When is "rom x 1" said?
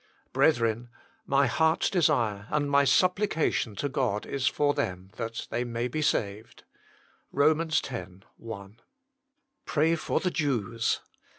7.31-8.79